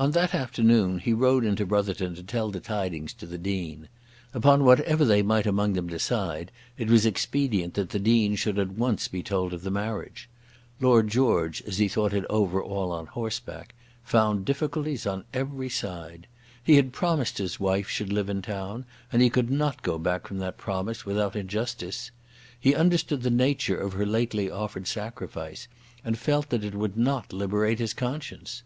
On 0.00 0.10
that 0.10 0.34
afternoon 0.34 0.98
he 0.98 1.12
rode 1.12 1.44
into 1.44 1.64
Brotherton 1.64 2.16
to 2.16 2.24
tell 2.24 2.50
the 2.50 2.58
tidings 2.58 3.12
to 3.14 3.24
the 3.24 3.38
Dean. 3.38 3.88
Upon 4.32 4.64
whatever 4.64 5.04
they 5.04 5.22
might 5.22 5.46
among 5.46 5.74
them 5.74 5.86
decide, 5.86 6.50
it 6.76 6.90
was 6.90 7.06
expedient 7.06 7.74
that 7.74 7.90
the 7.90 8.00
Dean 8.00 8.34
should 8.34 8.56
be 8.56 8.62
at 8.62 8.72
once 8.72 9.08
told 9.24 9.52
of 9.52 9.62
the 9.62 9.70
marriage. 9.70 10.28
Lord 10.80 11.06
George, 11.06 11.62
as 11.68 11.78
he 11.78 11.86
thought 11.86 12.12
over 12.28 12.58
it 12.58 12.62
all 12.64 12.90
on 12.90 13.06
horseback, 13.06 13.76
found 14.02 14.44
difficulties 14.44 15.06
on 15.06 15.22
every 15.32 15.68
side. 15.68 16.26
He 16.60 16.74
had 16.74 16.92
promised 16.92 17.36
that 17.36 17.44
his 17.44 17.60
wife 17.60 17.88
should 17.88 18.12
live 18.12 18.28
in 18.28 18.42
town, 18.42 18.84
and 19.12 19.22
he 19.22 19.30
could 19.30 19.52
not 19.52 19.82
go 19.82 19.98
back 20.00 20.26
from 20.26 20.38
that 20.38 20.58
promise 20.58 21.06
without 21.06 21.36
injustice. 21.36 22.10
He 22.58 22.74
understood 22.74 23.22
the 23.22 23.30
nature 23.30 23.78
of 23.78 23.92
her 23.92 24.04
lately 24.04 24.50
offered 24.50 24.88
sacrifice, 24.88 25.68
and 26.04 26.18
felt 26.18 26.48
that 26.50 26.64
it 26.64 26.74
would 26.74 26.96
not 26.96 27.32
liberate 27.32 27.78
his 27.78 27.94
conscience. 27.94 28.64